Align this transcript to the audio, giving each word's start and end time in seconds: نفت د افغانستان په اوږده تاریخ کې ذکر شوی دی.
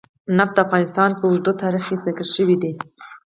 نفت 0.37 0.53
د 0.57 0.59
افغانستان 0.65 1.09
په 1.19 1.23
اوږده 1.27 1.53
تاریخ 1.63 1.83
کې 1.89 1.97
ذکر 2.05 2.25
شوی 2.35 2.55
دی. 2.63 2.71